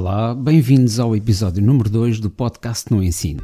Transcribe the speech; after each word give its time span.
Olá, 0.00 0.32
bem-vindos 0.32 1.00
ao 1.00 1.16
episódio 1.16 1.60
número 1.60 1.90
2 1.90 2.20
do 2.20 2.30
podcast 2.30 2.88
no 2.88 3.02
ensino. 3.02 3.42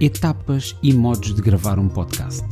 Etapas 0.00 0.74
e 0.82 0.92
modos 0.92 1.32
de 1.36 1.40
gravar 1.40 1.78
um 1.78 1.88
podcast. 1.88 2.42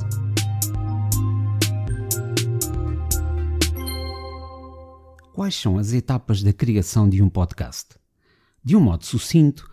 Quais 5.35 5.57
são 5.57 5.77
as 5.77 5.93
etapas 5.93 6.41
da 6.41 6.53
criação 6.53 7.09
de 7.09 7.21
um 7.21 7.29
podcast? 7.29 7.97
De 8.63 8.77
um 8.77 8.81
modo 8.81 9.05
sucinto, 9.05 9.69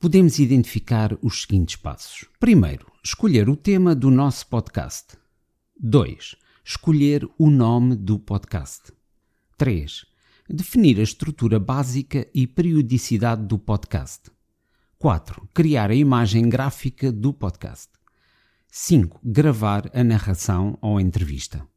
podemos 0.00 0.40
identificar 0.40 1.16
os 1.22 1.42
seguintes 1.42 1.76
passos. 1.76 2.24
Primeiro, 2.40 2.90
escolher 3.04 3.48
o 3.48 3.54
tema 3.54 3.94
do 3.94 4.10
nosso 4.10 4.44
podcast. 4.48 5.16
2. 5.80 6.34
Escolher 6.64 7.24
o 7.38 7.48
nome 7.48 7.94
do 7.94 8.18
podcast. 8.18 8.92
3. 9.56 10.17
Definir 10.50 10.98
a 10.98 11.02
estrutura 11.02 11.60
básica 11.60 12.26
e 12.34 12.46
periodicidade 12.46 13.44
do 13.44 13.58
podcast. 13.58 14.30
4. 14.98 15.46
Criar 15.52 15.90
a 15.90 15.94
imagem 15.94 16.48
gráfica 16.48 17.12
do 17.12 17.34
podcast. 17.34 17.88
5. 18.70 19.20
Gravar 19.22 19.90
a 19.92 20.02
narração 20.02 20.78
ou 20.80 20.98
entrevista. 20.98 21.68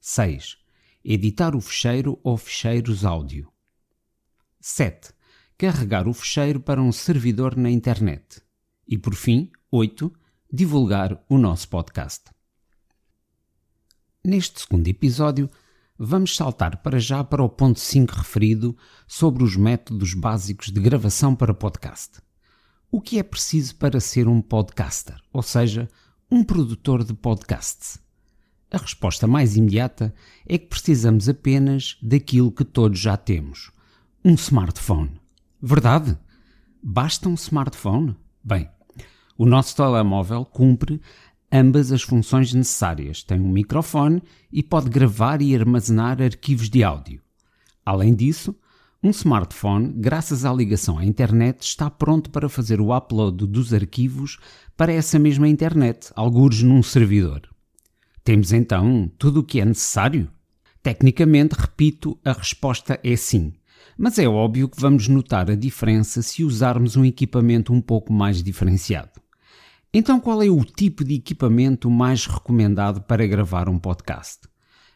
6. 0.00 0.58
Editar 1.04 1.56
o 1.56 1.60
fecheiro 1.60 2.20
ou 2.22 2.36
fecheiros 2.36 3.04
áudio. 3.04 3.52
7 4.60 5.12
carregar 5.58 6.06
o 6.06 6.14
fecheiro 6.14 6.60
para 6.60 6.80
um 6.80 6.92
servidor 6.92 7.56
na 7.56 7.68
internet. 7.68 8.40
E 8.86 8.96
por 8.96 9.16
fim, 9.16 9.50
8. 9.72 10.14
Divulgar 10.52 11.20
o 11.28 11.36
nosso 11.36 11.68
podcast. 11.68 12.30
Neste 14.24 14.60
segundo 14.60 14.86
episódio, 14.86 15.50
vamos 15.98 16.36
saltar 16.36 16.76
para 16.76 17.00
já 17.00 17.24
para 17.24 17.42
o 17.42 17.48
ponto 17.48 17.80
5 17.80 18.14
referido 18.14 18.76
sobre 19.06 19.42
os 19.42 19.56
métodos 19.56 20.14
básicos 20.14 20.70
de 20.70 20.80
gravação 20.80 21.34
para 21.34 21.52
podcast. 21.52 22.20
O 22.90 23.00
que 23.00 23.18
é 23.18 23.22
preciso 23.22 23.74
para 23.74 23.98
ser 23.98 24.28
um 24.28 24.40
podcaster, 24.40 25.20
ou 25.32 25.42
seja, 25.42 25.88
um 26.30 26.44
produtor 26.44 27.02
de 27.02 27.12
podcasts? 27.12 27.98
A 28.70 28.78
resposta 28.78 29.26
mais 29.26 29.56
imediata 29.56 30.14
é 30.46 30.56
que 30.56 30.66
precisamos 30.68 31.28
apenas 31.28 31.98
daquilo 32.00 32.52
que 32.52 32.64
todos 32.64 32.98
já 32.98 33.16
temos: 33.16 33.72
um 34.24 34.34
smartphone. 34.34 35.20
Verdade? 35.60 36.16
Basta 36.82 37.28
um 37.28 37.34
smartphone? 37.34 38.14
Bem, 38.44 38.70
o 39.36 39.44
nosso 39.44 39.74
telemóvel 39.74 40.44
cumpre 40.44 41.00
ambas 41.52 41.92
as 41.92 42.02
funções 42.02 42.52
necessárias. 42.52 43.22
Tem 43.22 43.40
um 43.40 43.48
microfone 43.48 44.22
e 44.52 44.62
pode 44.62 44.88
gravar 44.90 45.42
e 45.42 45.54
armazenar 45.54 46.22
arquivos 46.22 46.68
de 46.68 46.84
áudio. 46.84 47.20
Além 47.84 48.14
disso, 48.14 48.54
um 49.02 49.10
smartphone, 49.10 49.92
graças 49.96 50.44
à 50.44 50.52
ligação 50.52 50.98
à 50.98 51.04
internet, 51.04 51.62
está 51.62 51.88
pronto 51.88 52.30
para 52.30 52.48
fazer 52.48 52.80
o 52.80 52.96
upload 52.96 53.46
dos 53.46 53.72
arquivos 53.72 54.38
para 54.76 54.92
essa 54.92 55.18
mesma 55.18 55.48
internet, 55.48 56.10
algures 56.14 56.62
num 56.62 56.82
servidor. 56.82 57.42
Temos 58.24 58.52
então 58.52 59.10
tudo 59.16 59.40
o 59.40 59.44
que 59.44 59.60
é 59.60 59.64
necessário? 59.64 60.28
Tecnicamente, 60.82 61.54
repito, 61.54 62.18
a 62.24 62.32
resposta 62.32 62.98
é 63.02 63.16
sim. 63.16 63.52
Mas 63.96 64.18
é 64.18 64.28
óbvio 64.28 64.68
que 64.68 64.80
vamos 64.80 65.08
notar 65.08 65.50
a 65.50 65.54
diferença 65.54 66.20
se 66.20 66.44
usarmos 66.44 66.96
um 66.96 67.04
equipamento 67.04 67.72
um 67.72 67.80
pouco 67.80 68.12
mais 68.12 68.42
diferenciado. 68.42 69.10
Então, 69.92 70.20
qual 70.20 70.42
é 70.42 70.50
o 70.50 70.64
tipo 70.64 71.02
de 71.02 71.14
equipamento 71.14 71.90
mais 71.90 72.26
recomendado 72.26 73.00
para 73.00 73.26
gravar 73.26 73.70
um 73.70 73.78
podcast? 73.78 74.40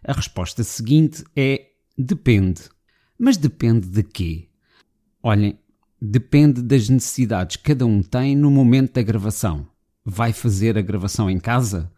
A 0.05 0.13
resposta 0.13 0.63
seguinte 0.63 1.25
é 1.35 1.69
depende. 1.97 2.69
Mas 3.19 3.39
depende 3.39 3.89
de 3.89 4.03
quê? 4.03 4.49
Olhem, 5.23 5.59
depende 6.01 6.61
das 6.61 6.91
necessidades 6.91 7.57
que 7.57 7.63
cada 7.63 7.87
um 7.87 8.03
tem 8.03 8.37
no 8.37 8.51
momento 8.51 8.93
da 8.93 9.03
gravação. 9.03 9.67
Vai 10.05 10.33
fazer 10.33 10.77
a 10.77 10.83
gravação 10.83 11.31
em 11.31 11.41
casa? 11.41 11.91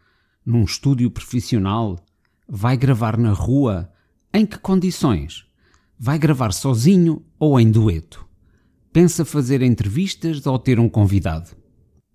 Num 0.47 0.63
estúdio 0.63 1.11
profissional? 1.11 1.99
Vai 2.47 2.77
gravar 2.77 3.17
na 3.17 3.33
rua? 3.33 3.91
Em 4.33 4.47
que 4.47 4.59
condições? 4.59 5.47
Vai 5.99 6.19
gravar 6.19 6.53
sozinho 6.53 7.25
ou 7.41 7.59
em 7.59 7.71
dueto? 7.71 8.25
Pensa 8.93 9.25
fazer 9.25 9.63
entrevistas 9.63 10.47
ou 10.47 10.59
ter 10.61 10.79
um 10.79 10.89
convidado? 10.89 11.64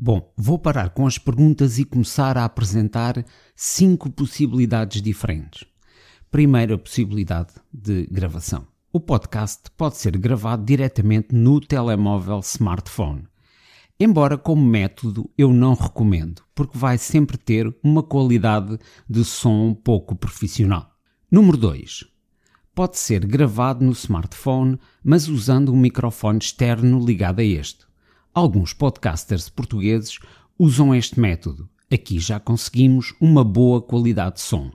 Bom, 0.01 0.31
vou 0.37 0.57
parar 0.57 0.91
com 0.91 1.05
as 1.05 1.17
perguntas 1.17 1.77
e 1.77 1.83
começar 1.83 2.37
a 2.37 2.45
apresentar 2.45 3.21
cinco 3.53 4.09
possibilidades 4.09 5.01
diferentes. 5.01 5.65
Primeira 6.31 6.77
possibilidade 6.77 7.55
de 7.73 8.07
gravação. 8.09 8.65
O 8.93 9.01
podcast 9.01 9.63
pode 9.75 9.97
ser 9.97 10.17
gravado 10.17 10.63
diretamente 10.63 11.35
no 11.35 11.59
telemóvel 11.59 12.39
smartphone. 12.39 13.27
Embora, 13.99 14.37
como 14.37 14.65
método, 14.65 15.29
eu 15.37 15.51
não 15.51 15.73
recomendo, 15.73 16.43
porque 16.55 16.77
vai 16.77 16.97
sempre 16.97 17.37
ter 17.37 17.75
uma 17.83 18.01
qualidade 18.01 18.79
de 19.09 19.25
som 19.25 19.73
pouco 19.73 20.15
profissional. 20.15 20.89
Número 21.29 21.57
2 21.57 22.05
pode 22.73 22.97
ser 22.97 23.25
gravado 23.25 23.83
no 23.83 23.91
smartphone, 23.91 24.79
mas 25.03 25.27
usando 25.27 25.73
um 25.73 25.77
microfone 25.77 26.39
externo 26.39 27.05
ligado 27.05 27.41
a 27.41 27.43
este. 27.43 27.88
Alguns 28.33 28.73
podcasters 28.73 29.49
portugueses 29.49 30.19
usam 30.57 30.93
este 30.93 31.19
método. 31.19 31.67
Aqui 31.91 32.19
já 32.19 32.39
conseguimos 32.39 33.15
uma 33.19 33.43
boa 33.43 33.81
qualidade 33.81 34.35
de 34.35 34.41
som. 34.41 34.71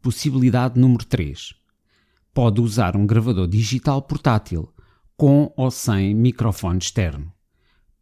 Possibilidade 0.00 0.80
número 0.80 1.04
3. 1.04 1.54
Pode 2.32 2.62
usar 2.62 2.96
um 2.96 3.06
gravador 3.06 3.46
digital 3.46 4.00
portátil, 4.00 4.72
com 5.18 5.52
ou 5.54 5.70
sem 5.70 6.14
microfone 6.14 6.78
externo. 6.78 7.30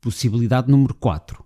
Possibilidade 0.01 0.71
número 0.71 0.95
4. 0.95 1.45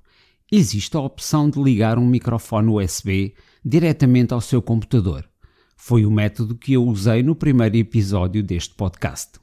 Existe 0.53 0.95
a 0.99 1.01
opção 1.01 1.49
de 1.49 1.63
ligar 1.63 1.99
um 1.99 2.07
microfone 2.07 2.69
USB 2.69 3.35
diretamente 3.65 4.35
ao 4.35 4.41
seu 4.43 4.61
computador. 4.61 5.27
Foi 5.77 6.05
o 6.05 6.11
método 6.11 6.55
que 6.55 6.75
eu 6.75 6.85
usei 6.85 7.23
no 7.23 7.35
primeiro 7.35 7.77
episódio 7.79 8.43
deste 8.43 8.75
podcast. 8.75 9.40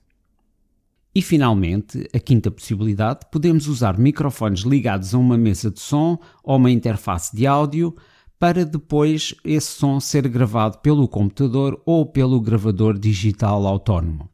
E 1.18 1.22
finalmente, 1.24 2.08
a 2.14 2.20
quinta 2.20 2.52
possibilidade, 2.52 3.22
podemos 3.32 3.68
usar 3.68 3.98
microfones 3.98 4.60
ligados 4.60 5.16
a 5.16 5.18
uma 5.18 5.36
mesa 5.36 5.72
de 5.72 5.80
som 5.80 6.20
ou 6.44 6.58
uma 6.58 6.70
interface 6.70 7.36
de 7.36 7.48
áudio 7.48 7.96
para 8.38 8.64
depois 8.64 9.34
esse 9.44 9.80
som 9.80 10.00
ser 10.00 10.28
gravado 10.28 10.78
pelo 10.78 11.08
computador 11.08 11.82
ou 11.88 12.06
pelo 12.06 12.40
gravador 12.40 13.00
digital 13.00 13.66
autónomo. 13.66 14.30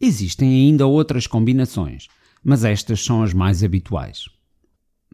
Existem 0.00 0.48
ainda 0.48 0.88
outras 0.88 1.24
combinações, 1.28 2.08
mas 2.42 2.64
estas 2.64 3.04
são 3.04 3.22
as 3.22 3.32
mais 3.32 3.62
habituais. 3.62 4.24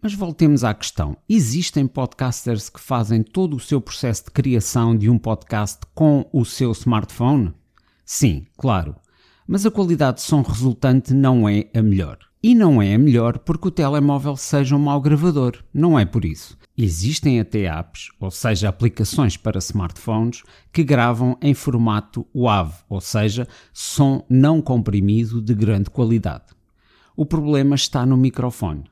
Mas 0.02 0.14
voltemos 0.14 0.64
à 0.64 0.72
questão: 0.72 1.18
existem 1.28 1.86
podcasters 1.86 2.70
que 2.70 2.80
fazem 2.80 3.22
todo 3.22 3.56
o 3.56 3.60
seu 3.60 3.78
processo 3.78 4.24
de 4.24 4.30
criação 4.30 4.96
de 4.96 5.10
um 5.10 5.18
podcast 5.18 5.80
com 5.94 6.26
o 6.32 6.46
seu 6.46 6.72
smartphone? 6.72 7.52
Sim, 8.06 8.46
claro. 8.56 8.96
Mas 9.46 9.66
a 9.66 9.70
qualidade 9.70 10.18
de 10.18 10.22
som 10.22 10.40
resultante 10.40 11.12
não 11.12 11.48
é 11.48 11.66
a 11.74 11.82
melhor. 11.82 12.18
E 12.42 12.54
não 12.54 12.80
é 12.80 12.94
a 12.94 12.98
melhor 12.98 13.38
porque 13.38 13.68
o 13.68 13.70
telemóvel 13.70 14.36
seja 14.36 14.76
um 14.76 14.78
mau 14.78 15.00
gravador, 15.00 15.62
não 15.72 15.98
é 15.98 16.04
por 16.04 16.24
isso. 16.24 16.58
Existem 16.76 17.38
até 17.40 17.66
apps, 17.66 18.08
ou 18.18 18.30
seja, 18.30 18.68
aplicações 18.68 19.36
para 19.36 19.58
smartphones, 19.58 20.42
que 20.72 20.82
gravam 20.82 21.38
em 21.40 21.54
formato 21.54 22.26
WAV, 22.34 22.72
ou 22.88 23.00
seja, 23.00 23.46
som 23.72 24.24
não 24.28 24.60
comprimido 24.60 25.40
de 25.40 25.54
grande 25.54 25.88
qualidade. 25.88 26.46
O 27.16 27.24
problema 27.24 27.76
está 27.76 28.04
no 28.04 28.16
microfone. 28.16 28.84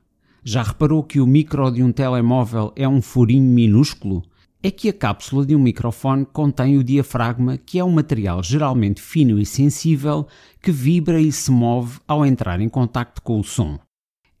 Já 0.43 0.63
reparou 0.63 1.03
que 1.03 1.19
o 1.19 1.27
micro 1.27 1.69
de 1.71 1.83
um 1.83 1.91
telemóvel 1.91 2.71
é 2.75 2.87
um 2.87 3.01
furinho 3.01 3.53
minúsculo? 3.53 4.23
É 4.65 4.71
que 4.71 4.87
a 4.87 4.93
cápsula 4.93 5.45
de 5.45 5.53
um 5.53 5.59
microfone 5.59 6.25
contém 6.25 6.77
o 6.77 6.83
diafragma, 6.85 7.57
que 7.57 7.77
é 7.77 7.83
um 7.83 7.91
material 7.91 8.41
geralmente 8.41 9.01
fino 9.01 9.37
e 9.37 9.45
sensível 9.45 10.25
que 10.61 10.71
vibra 10.71 11.19
e 11.19 11.33
se 11.33 11.51
move 11.51 11.99
ao 12.07 12.25
entrar 12.25 12.61
em 12.61 12.69
contacto 12.69 13.21
com 13.21 13.37
o 13.41 13.43
som. 13.43 13.77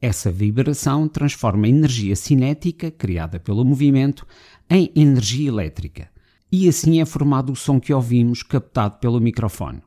Essa 0.01 0.31
vibração 0.31 1.09
transforma 1.09 1.65
a 1.65 1.69
energia 1.69 2.15
cinética, 2.15 2.89
criada 2.89 3.37
pelo 3.37 3.65
movimento, 3.65 4.25
em 4.69 4.89
energia 4.95 5.49
elétrica, 5.49 6.09
e 6.49 6.69
assim 6.69 7.01
é 7.01 7.05
formado 7.05 7.51
o 7.51 7.55
som 7.55 7.77
que 7.77 7.93
ouvimos 7.93 8.43
captado 8.43 8.99
pelo 8.99 9.19
microfone. 9.19 9.81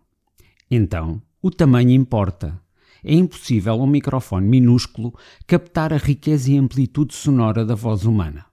Então, 0.71 1.23
o 1.41 1.51
tamanho 1.51 1.93
importa 1.93 2.61
é 3.03 3.15
impossível 3.15 3.77
um 3.77 3.87
microfone 3.87 4.47
minúsculo 4.47 5.15
captar 5.47 5.95
a 5.95 5.97
riqueza 5.97 6.51
e 6.53 6.59
amplitude 6.59 7.15
sonora 7.15 7.65
da 7.65 7.75
voz 7.75 8.05
humana. 8.05 8.45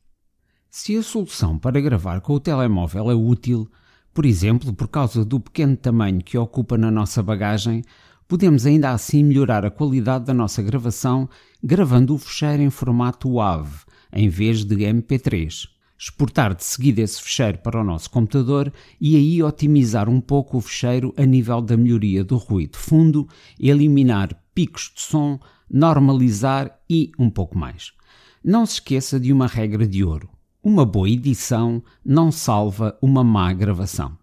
Se 0.68 0.98
a 0.98 1.04
solução 1.04 1.60
para 1.60 1.80
gravar 1.80 2.20
com 2.20 2.34
o 2.34 2.40
telemóvel 2.40 3.12
é 3.12 3.14
útil, 3.14 3.70
por 4.12 4.26
exemplo, 4.26 4.74
por 4.74 4.88
causa 4.88 5.24
do 5.24 5.40
pequeno 5.40 5.78
tamanho 5.78 6.24
que 6.24 6.36
ocupa 6.36 6.76
na 6.76 6.90
nossa 6.90 7.22
bagagem, 7.22 7.84
podemos 8.28 8.66
ainda 8.66 8.90
assim 8.90 9.24
melhorar 9.24 9.64
a 9.64 9.70
qualidade 9.70 10.26
da 10.26 10.34
nossa 10.34 10.64
gravação 10.64 11.30
gravando 11.64 12.16
o 12.16 12.18
fecheiro 12.18 12.64
em 12.64 12.72
formato 12.72 13.30
WAV, 13.30 13.86
em 14.12 14.28
vez 14.28 14.64
de 14.64 14.76
MP3. 14.76 15.73
Exportar 16.04 16.54
de 16.54 16.66
seguida 16.66 17.00
esse 17.00 17.22
fecheiro 17.22 17.60
para 17.60 17.80
o 17.80 17.84
nosso 17.84 18.10
computador 18.10 18.74
e 19.00 19.16
aí 19.16 19.42
otimizar 19.42 20.10
um 20.10 20.20
pouco 20.20 20.58
o 20.58 20.62
fecheiro 20.62 21.14
a 21.16 21.26
nível 21.26 21.62
da 21.62 21.78
melhoria 21.78 22.26
do 22.26 22.36
ruído 22.36 22.76
fundo, 22.76 23.26
eliminar 23.58 24.38
picos 24.54 24.92
de 24.94 25.00
som, 25.00 25.40
normalizar 25.72 26.78
e 26.90 27.10
um 27.18 27.30
pouco 27.30 27.58
mais. 27.58 27.94
Não 28.44 28.66
se 28.66 28.74
esqueça 28.74 29.18
de 29.18 29.32
uma 29.32 29.48
regra 29.48 29.88
de 29.88 30.04
ouro. 30.04 30.30
Uma 30.62 30.86
boa 30.86 31.10
edição 31.10 31.82
não 32.04 32.34
salva 32.34 32.98
uma 33.02 33.24
má 33.24 33.54
gravação. 33.54 34.18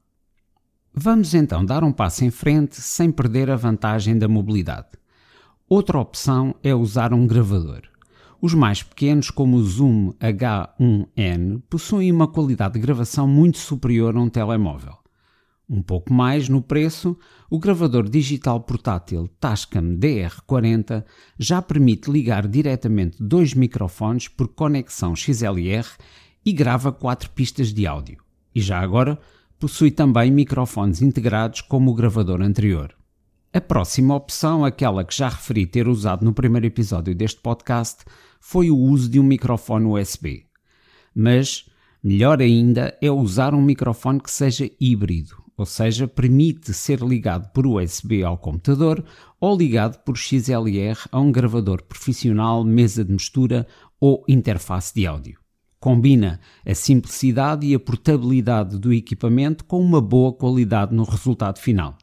Vamos 0.93 1.33
então 1.33 1.65
dar 1.65 1.83
um 1.83 1.93
passo 1.93 2.27
em 2.27 2.31
frente 2.31 2.79
sem 2.79 3.11
perder 3.11 3.51
a 3.51 3.57
vantagem 3.57 4.19
da 4.19 4.29
mobilidade. 4.29 4.89
Outra 5.67 5.99
opção 5.99 6.55
é 6.63 6.75
usar 6.75 7.15
um 7.15 7.27
gravador. 7.27 7.90
Os 8.43 8.55
mais 8.55 8.83
pequenos, 8.83 9.31
como 9.31 9.59
o 9.59 9.63
Zoom 9.63 10.13
H1N, 10.15 11.63
possuem 11.69 12.11
uma 12.11 12.27
qualidade 12.27 12.75
de 12.75 12.81
gravação 12.81 13.29
muito 13.29 13.59
superior 13.59 14.17
a 14.17 14.21
um 14.21 14.31
telemóvel. 14.31 14.97
Um 15.69 15.83
pouco 15.83 16.11
mais 16.11 16.49
no 16.49 16.63
preço, 16.63 17.19
o 17.51 17.59
gravador 17.59 18.09
digital 18.09 18.59
portátil 18.61 19.29
Tascam 19.39 19.95
DR40 19.95 21.05
já 21.39 21.61
permite 21.61 22.11
ligar 22.11 22.49
diretamente 22.49 23.23
dois 23.23 23.53
microfones 23.53 24.27
por 24.27 24.49
conexão 24.49 25.15
XLR 25.15 25.87
e 26.45 26.51
grava 26.51 26.91
quatro 26.91 27.29
pistas 27.31 27.75
de 27.75 27.87
áudio. 27.87 28.23
E 28.55 28.61
já 28.63 28.81
agora 28.81 29.19
possui 29.59 29.91
também 29.91 30.31
microfones 30.31 31.03
integrados 31.03 31.61
como 31.61 31.91
o 31.91 31.95
gravador 31.95 32.41
anterior. 32.41 32.97
A 33.53 33.61
próxima 33.61 34.15
opção, 34.15 34.65
aquela 34.65 35.05
que 35.05 35.15
já 35.15 35.29
referi 35.29 35.67
ter 35.67 35.89
usado 35.89 36.25
no 36.25 36.33
primeiro 36.33 36.67
episódio 36.67 37.15
deste 37.15 37.41
podcast, 37.41 38.05
foi 38.41 38.71
o 38.71 38.77
uso 38.77 39.09
de 39.09 39.21
um 39.21 39.23
microfone 39.23 39.87
USB. 39.87 40.47
Mas, 41.15 41.67
melhor 42.03 42.41
ainda, 42.41 42.97
é 43.01 43.11
usar 43.11 43.55
um 43.55 43.61
microfone 43.61 44.19
que 44.19 44.31
seja 44.31 44.69
híbrido, 44.81 45.37
ou 45.57 45.67
seja, 45.67 46.09
permite 46.09 46.73
ser 46.73 47.01
ligado 47.01 47.53
por 47.53 47.67
USB 47.67 48.25
ao 48.25 48.39
computador 48.39 49.05
ou 49.39 49.57
ligado 49.57 49.99
por 49.99 50.17
XLR 50.17 50.99
a 51.13 51.21
um 51.21 51.31
gravador 51.31 51.83
profissional, 51.83 52.65
mesa 52.65 53.05
de 53.05 53.13
mistura 53.13 53.67
ou 54.01 54.25
interface 54.27 54.95
de 54.95 55.07
áudio. 55.07 55.39
Combina 55.79 56.41
a 56.65 56.75
simplicidade 56.75 57.67
e 57.67 57.75
a 57.75 57.79
portabilidade 57.79 58.79
do 58.79 58.93
equipamento 58.93 59.65
com 59.65 59.81
uma 59.81 60.01
boa 60.01 60.33
qualidade 60.33 60.95
no 60.95 61.05
resultado 61.05 61.59
final. 61.59 61.97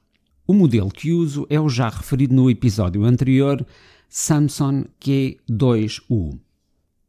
O 0.47 0.53
modelo 0.53 0.89
que 0.89 1.11
uso 1.11 1.45
é 1.49 1.59
o 1.59 1.67
já 1.67 1.89
referido 1.89 2.33
no 2.33 2.49
episódio 2.49 3.03
anterior, 3.03 3.65
Samsung 4.09 4.85
Q2U. 5.01 6.39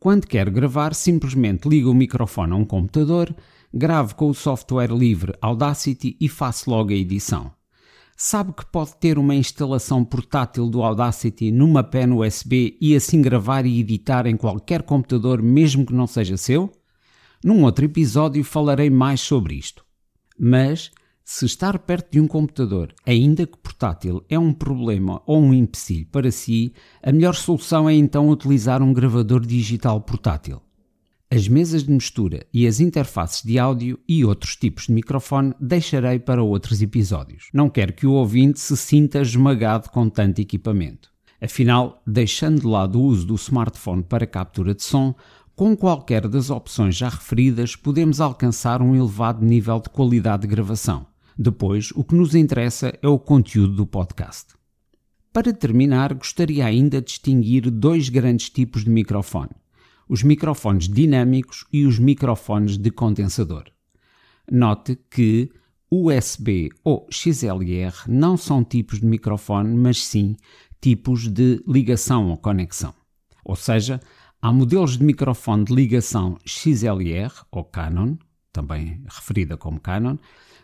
Quando 0.00 0.26
quer 0.26 0.50
gravar, 0.50 0.94
simplesmente 0.94 1.68
liga 1.68 1.88
o 1.88 1.94
microfone 1.94 2.52
a 2.52 2.56
um 2.56 2.64
computador, 2.64 3.34
grave 3.72 4.14
com 4.14 4.28
o 4.30 4.34
software 4.34 4.92
livre 4.92 5.34
Audacity 5.40 6.16
e 6.20 6.28
faça 6.28 6.70
logo 6.70 6.90
a 6.90 6.94
edição. 6.94 7.52
Sabe 8.16 8.52
que 8.52 8.66
pode 8.66 8.96
ter 8.96 9.16
uma 9.16 9.34
instalação 9.34 10.04
portátil 10.04 10.68
do 10.68 10.82
Audacity 10.82 11.52
numa 11.52 11.84
pen 11.84 12.12
USB 12.12 12.76
e 12.80 12.96
assim 12.96 13.22
gravar 13.22 13.64
e 13.64 13.78
editar 13.78 14.26
em 14.26 14.36
qualquer 14.36 14.82
computador, 14.82 15.40
mesmo 15.40 15.86
que 15.86 15.94
não 15.94 16.06
seja 16.06 16.36
seu? 16.36 16.72
Num 17.44 17.62
outro 17.62 17.84
episódio 17.84 18.42
falarei 18.42 18.90
mais 18.90 19.20
sobre 19.20 19.54
isto. 19.54 19.84
Mas 20.36 20.90
se 21.30 21.44
estar 21.44 21.78
perto 21.80 22.12
de 22.12 22.20
um 22.20 22.26
computador, 22.26 22.94
ainda 23.04 23.46
que 23.46 23.58
portátil, 23.58 24.24
é 24.30 24.38
um 24.38 24.50
problema 24.50 25.20
ou 25.26 25.38
um 25.38 25.52
empecilho 25.52 26.06
para 26.06 26.30
si, 26.30 26.72
a 27.02 27.12
melhor 27.12 27.34
solução 27.34 27.86
é 27.86 27.92
então 27.92 28.30
utilizar 28.30 28.82
um 28.82 28.94
gravador 28.94 29.44
digital 29.44 30.00
portátil. 30.00 30.62
As 31.30 31.46
mesas 31.46 31.84
de 31.84 31.92
mistura 31.92 32.46
e 32.50 32.66
as 32.66 32.80
interfaces 32.80 33.42
de 33.42 33.58
áudio 33.58 34.00
e 34.08 34.24
outros 34.24 34.56
tipos 34.56 34.86
de 34.86 34.94
microfone 34.94 35.52
deixarei 35.60 36.18
para 36.18 36.42
outros 36.42 36.80
episódios. 36.80 37.50
Não 37.52 37.68
quero 37.68 37.92
que 37.92 38.06
o 38.06 38.12
ouvinte 38.12 38.58
se 38.58 38.74
sinta 38.74 39.20
esmagado 39.20 39.90
com 39.90 40.08
tanto 40.08 40.40
equipamento. 40.40 41.10
Afinal, 41.42 42.02
deixando 42.06 42.62
de 42.62 42.66
lado 42.66 42.98
o 42.98 43.04
uso 43.04 43.26
do 43.26 43.34
smartphone 43.34 44.02
para 44.02 44.26
captura 44.26 44.74
de 44.74 44.82
som, 44.82 45.14
com 45.54 45.76
qualquer 45.76 46.26
das 46.26 46.48
opções 46.48 46.96
já 46.96 47.10
referidas, 47.10 47.76
podemos 47.76 48.18
alcançar 48.18 48.80
um 48.80 48.96
elevado 48.96 49.44
nível 49.44 49.78
de 49.78 49.90
qualidade 49.90 50.42
de 50.42 50.48
gravação. 50.48 51.06
Depois, 51.40 51.92
o 51.94 52.02
que 52.02 52.16
nos 52.16 52.34
interessa 52.34 52.92
é 53.00 53.06
o 53.06 53.16
conteúdo 53.16 53.72
do 53.76 53.86
podcast. 53.86 54.54
Para 55.32 55.52
terminar, 55.52 56.12
gostaria 56.14 56.66
ainda 56.66 57.00
de 57.00 57.06
distinguir 57.06 57.70
dois 57.70 58.08
grandes 58.08 58.50
tipos 58.50 58.82
de 58.82 58.90
microfone: 58.90 59.52
os 60.08 60.24
microfones 60.24 60.88
dinâmicos 60.88 61.64
e 61.72 61.86
os 61.86 61.96
microfones 61.96 62.76
de 62.76 62.90
condensador. 62.90 63.66
Note 64.50 64.98
que 65.08 65.48
USB 65.88 66.70
ou 66.82 67.06
XLR 67.08 67.94
não 68.08 68.36
são 68.36 68.64
tipos 68.64 68.98
de 68.98 69.06
microfone, 69.06 69.76
mas 69.76 70.04
sim 70.04 70.34
tipos 70.80 71.28
de 71.28 71.62
ligação 71.68 72.30
ou 72.30 72.36
conexão. 72.36 72.92
Ou 73.44 73.54
seja, 73.54 74.00
há 74.42 74.52
modelos 74.52 74.98
de 74.98 75.04
microfone 75.04 75.64
de 75.64 75.72
ligação 75.72 76.36
XLR 76.44 77.32
ou 77.52 77.62
Canon, 77.62 78.16
também 78.58 79.00
referida 79.08 79.56
como 79.56 79.78
Canon, 79.78 80.16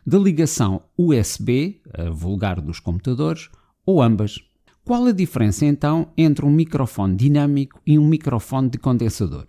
de 0.04 0.18
ligação 0.18 0.82
USB, 0.98 1.80
a 1.96 2.10
vulgar 2.10 2.60
dos 2.60 2.80
computadores, 2.80 3.48
ou 3.86 4.02
ambas. 4.02 4.40
Qual 4.84 5.06
a 5.06 5.12
diferença 5.12 5.64
então 5.64 6.08
entre 6.16 6.44
um 6.44 6.50
microfone 6.50 7.16
dinâmico 7.16 7.80
e 7.86 7.96
um 7.96 8.06
microfone 8.06 8.68
de 8.68 8.78
condensador? 8.78 9.46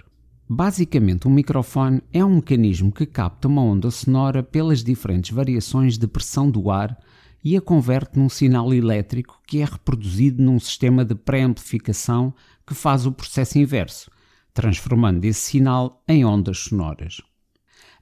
Basicamente, 0.47 1.27
um 1.27 1.31
microfone 1.31 2.03
é 2.13 2.23
um 2.23 2.35
mecanismo 2.35 2.91
que 2.91 3.07
capta 3.07 3.47
uma 3.47 3.63
onda 3.63 3.89
sonora 3.89 4.43
pelas 4.43 4.83
diferentes 4.83 5.31
variações 5.31 5.97
de 5.97 6.07
pressão 6.07 6.49
do 6.49 6.69
ar 6.69 6.97
e 7.43 7.57
a 7.57 7.61
converte 7.61 8.19
num 8.19 8.29
sinal 8.29 8.71
elétrico 8.71 9.41
que 9.47 9.59
é 9.59 9.65
reproduzido 9.65 10.41
num 10.41 10.59
sistema 10.59 11.03
de 11.03 11.15
pré-amplificação 11.15 12.31
que 12.65 12.75
faz 12.75 13.07
o 13.07 13.11
processo 13.11 13.57
inverso, 13.57 14.11
transformando 14.53 15.25
esse 15.25 15.41
sinal 15.41 16.03
em 16.07 16.23
ondas 16.23 16.59
sonoras. 16.59 17.21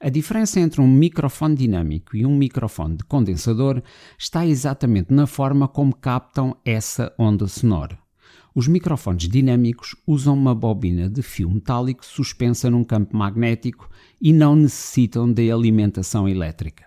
A 0.04 0.10
diferença 0.10 0.60
entre 0.60 0.82
um 0.82 0.86
microfone 0.86 1.54
dinâmico 1.54 2.14
e 2.14 2.26
um 2.26 2.36
microfone 2.36 2.94
de 2.94 3.04
condensador 3.04 3.82
está 4.18 4.46
exatamente 4.46 5.10
na 5.14 5.26
forma 5.26 5.66
como 5.66 5.96
captam 5.96 6.54
essa 6.62 7.10
onda 7.18 7.48
sonora. 7.48 7.98
Os 8.54 8.68
microfones 8.68 9.26
dinâmicos 9.26 9.96
usam 10.06 10.34
uma 10.34 10.54
bobina 10.54 11.08
de 11.08 11.22
fio 11.22 11.48
metálico 11.50 12.04
suspensa 12.04 12.68
num 12.68 12.84
campo 12.84 13.16
magnético 13.16 13.88
e 14.20 14.30
não 14.30 14.54
necessitam 14.54 15.32
de 15.32 15.50
alimentação 15.50 16.28
elétrica. 16.28 16.84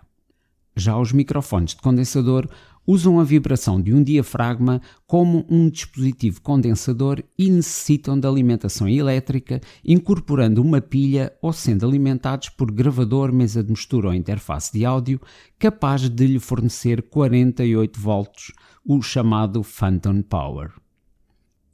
Já 0.75 0.95
os 0.95 1.11
microfones 1.11 1.71
de 1.71 1.81
condensador 1.81 2.47
usam 2.87 3.19
a 3.19 3.23
vibração 3.25 3.81
de 3.81 3.93
um 3.93 4.01
diafragma 4.01 4.81
como 5.05 5.45
um 5.49 5.69
dispositivo 5.69 6.41
condensador 6.41 7.21
e 7.37 7.51
necessitam 7.51 8.17
de 8.17 8.25
alimentação 8.25 8.87
elétrica, 8.87 9.59
incorporando 9.83 10.61
uma 10.61 10.79
pilha 10.79 11.33
ou 11.41 11.51
sendo 11.51 11.85
alimentados 11.85 12.47
por 12.47 12.71
gravador, 12.71 13.33
mesa 13.33 13.61
de 13.61 13.69
mistura 13.69 14.07
ou 14.07 14.13
interface 14.13 14.71
de 14.71 14.85
áudio, 14.85 15.19
capaz 15.59 16.07
de 16.07 16.25
lhe 16.25 16.39
fornecer 16.39 17.01
48 17.03 17.99
volts, 17.99 18.53
o 18.85 19.01
chamado 19.01 19.61
Phantom 19.63 20.21
Power. 20.21 20.71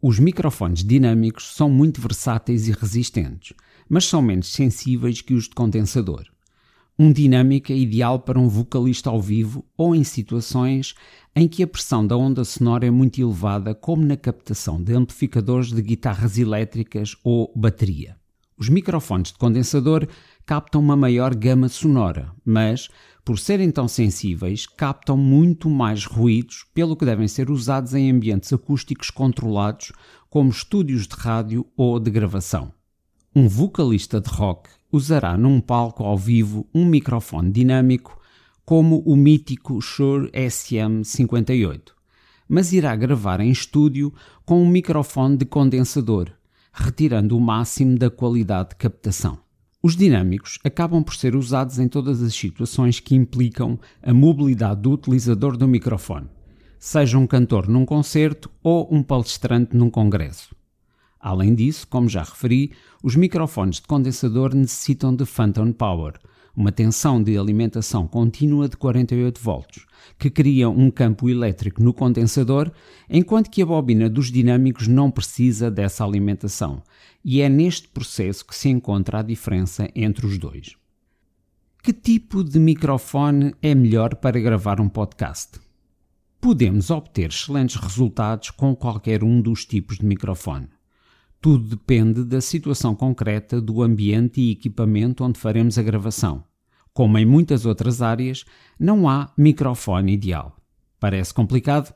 Os 0.01 0.19
microfones 0.19 0.83
dinâmicos 0.83 1.55
são 1.55 1.69
muito 1.69 2.01
versáteis 2.01 2.67
e 2.67 2.71
resistentes, 2.71 3.55
mas 3.87 4.05
são 4.05 4.21
menos 4.21 4.51
sensíveis 4.51 5.21
que 5.21 5.35
os 5.35 5.43
de 5.43 5.51
condensador. 5.51 6.32
Um 6.97 7.11
dinâmico 7.11 7.71
é 7.71 7.75
ideal 7.75 8.19
para 8.19 8.39
um 8.39 8.47
vocalista 8.47 9.09
ao 9.09 9.19
vivo 9.19 9.65
ou 9.75 9.95
em 9.95 10.03
situações 10.03 10.93
em 11.35 11.47
que 11.47 11.63
a 11.63 11.67
pressão 11.67 12.05
da 12.05 12.15
onda 12.15 12.45
sonora 12.45 12.85
é 12.85 12.91
muito 12.91 13.19
elevada, 13.19 13.73
como 13.73 14.05
na 14.05 14.15
captação 14.15 14.81
de 14.81 14.93
amplificadores 14.93 15.71
de 15.71 15.81
guitarras 15.81 16.37
elétricas 16.37 17.15
ou 17.23 17.51
bateria. 17.55 18.15
Os 18.55 18.69
microfones 18.69 19.31
de 19.31 19.39
condensador 19.39 20.07
captam 20.45 20.79
uma 20.79 20.95
maior 20.95 21.33
gama 21.33 21.67
sonora, 21.67 22.31
mas, 22.45 22.89
por 23.25 23.39
serem 23.39 23.71
tão 23.71 23.87
sensíveis, 23.87 24.67
captam 24.67 25.17
muito 25.17 25.67
mais 25.71 26.05
ruídos, 26.05 26.63
pelo 26.75 26.95
que 26.95 27.05
devem 27.05 27.27
ser 27.27 27.49
usados 27.49 27.95
em 27.95 28.11
ambientes 28.11 28.53
acústicos 28.53 29.09
controlados, 29.09 29.91
como 30.29 30.51
estúdios 30.51 31.07
de 31.07 31.15
rádio 31.15 31.65
ou 31.75 31.99
de 31.99 32.11
gravação. 32.11 32.71
Um 33.35 33.47
vocalista 33.47 34.21
de 34.21 34.29
rock 34.29 34.69
usará 34.93 35.35
num 35.35 35.59
palco 35.59 36.03
ao 36.03 36.15
vivo 36.15 36.67
um 36.71 36.85
microfone 36.85 37.51
dinâmico 37.51 38.21
como 38.63 38.99
o 38.99 39.15
mítico 39.15 39.81
Shure 39.81 40.29
SM58, 40.31 41.91
mas 42.47 42.71
irá 42.71 42.95
gravar 42.95 43.39
em 43.39 43.49
estúdio 43.49 44.13
com 44.45 44.61
um 44.61 44.69
microfone 44.69 45.35
de 45.35 45.45
condensador, 45.45 46.29
retirando 46.71 47.35
o 47.35 47.41
máximo 47.41 47.97
da 47.97 48.11
qualidade 48.11 48.69
de 48.69 48.75
captação. 48.75 49.39
Os 49.81 49.97
dinâmicos 49.97 50.59
acabam 50.63 51.03
por 51.03 51.15
ser 51.15 51.35
usados 51.35 51.79
em 51.79 51.87
todas 51.87 52.21
as 52.21 52.33
situações 52.33 52.99
que 52.99 53.15
implicam 53.15 53.79
a 54.01 54.13
mobilidade 54.13 54.81
do 54.81 54.91
utilizador 54.91 55.57
do 55.57 55.67
microfone, 55.67 56.29
seja 56.79 57.17
um 57.17 57.25
cantor 57.25 57.67
num 57.67 57.83
concerto 57.83 58.49
ou 58.61 58.87
um 58.93 59.01
palestrante 59.01 59.75
num 59.75 59.89
congresso. 59.89 60.55
Além 61.23 61.55
disso, 61.55 61.87
como 61.87 62.09
já 62.09 62.21
referi, 62.21 62.73
os 63.01 63.15
microfones 63.15 63.77
de 63.77 63.83
condensador 63.83 64.53
necessitam 64.53 65.15
de 65.15 65.25
phantom 65.25 65.71
power, 65.71 66.19
uma 66.53 66.69
tensão 66.69 67.23
de 67.23 67.37
alimentação 67.37 68.05
contínua 68.05 68.67
de 68.67 68.75
48 68.75 69.39
volts, 69.39 69.85
que 70.19 70.29
cria 70.29 70.69
um 70.69 70.91
campo 70.91 71.29
elétrico 71.29 71.81
no 71.81 71.93
condensador, 71.93 72.69
enquanto 73.09 73.49
que 73.49 73.61
a 73.61 73.65
bobina 73.65 74.09
dos 74.09 74.29
dinâmicos 74.29 74.89
não 74.89 75.09
precisa 75.09 75.71
dessa 75.71 76.03
alimentação, 76.03 76.83
e 77.23 77.39
é 77.39 77.47
neste 77.47 77.87
processo 77.87 78.45
que 78.45 78.53
se 78.53 78.67
encontra 78.67 79.19
a 79.19 79.23
diferença 79.23 79.89
entre 79.95 80.25
os 80.25 80.37
dois. 80.37 80.75
Que 81.81 81.93
tipo 81.93 82.43
de 82.43 82.59
microfone 82.59 83.55
é 83.61 83.73
melhor 83.73 84.15
para 84.15 84.41
gravar 84.41 84.81
um 84.81 84.89
podcast? 84.89 85.57
Podemos 86.41 86.89
obter 86.89 87.29
excelentes 87.29 87.77
resultados 87.77 88.49
com 88.49 88.75
qualquer 88.75 89.23
um 89.23 89.41
dos 89.41 89.65
tipos 89.65 89.99
de 89.99 90.05
microfone. 90.05 90.67
Tudo 91.43 91.75
depende 91.75 92.23
da 92.23 92.39
situação 92.39 92.95
concreta 92.95 93.59
do 93.59 93.83
ambiente 93.83 94.39
e 94.39 94.51
equipamento 94.51 95.25
onde 95.25 95.37
faremos 95.37 95.77
a 95.77 95.83
gravação. 95.83 96.45
Como 96.93 97.17
em 97.17 97.25
muitas 97.25 97.65
outras 97.65 98.01
áreas, 98.01 98.45
não 98.79 99.09
há 99.09 99.29
microfone 99.37 100.13
ideal. 100.13 100.55
Parece 101.01 101.33
complicado? 101.33 101.93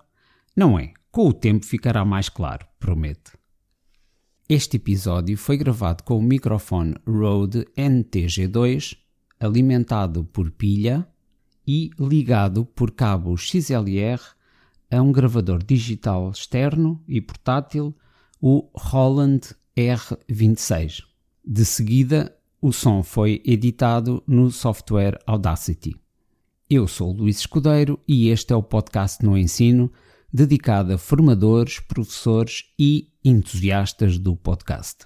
Não 0.53 0.77
é. 0.77 0.91
Com 1.09 1.29
o 1.29 1.33
tempo 1.33 1.65
ficará 1.65 2.03
mais 2.03 2.27
claro, 2.27 2.67
promete. 2.77 3.37
Este 4.49 4.75
episódio 4.75 5.37
foi 5.37 5.55
gravado 5.55 6.03
com 6.03 6.17
o 6.17 6.21
microfone 6.21 6.95
Rode 7.07 7.65
NTG2, 7.77 8.97
alimentado 9.39 10.25
por 10.25 10.51
pilha 10.51 11.07
e 11.65 11.89
ligado 11.97 12.65
por 12.65 12.91
cabo 12.91 13.37
XLR 13.37 14.21
a 14.91 15.01
um 15.01 15.13
gravador 15.13 15.63
digital 15.63 16.31
externo 16.31 17.01
e 17.07 17.21
portátil 17.21 17.95
o 18.41 18.69
Roland 18.75 19.41
R26. 19.75 21.03
De 21.45 21.65
seguida, 21.65 22.35
o 22.61 22.71
som 22.71 23.03
foi 23.03 23.41
editado 23.45 24.23
no 24.27 24.51
software 24.51 25.19
Audacity. 25.25 25.95
Eu 26.69 26.87
sou 26.87 27.13
Luís 27.13 27.39
Escudeiro 27.39 27.99
e 28.07 28.29
este 28.29 28.51
é 28.51 28.55
o 28.55 28.63
podcast 28.63 29.23
no 29.23 29.37
ensino 29.37 29.91
dedicado 30.33 30.93
a 30.93 30.97
formadores, 30.97 31.79
professores 31.79 32.65
e 32.77 33.09
entusiastas 33.23 34.17
do 34.17 34.35
podcast. 34.35 35.05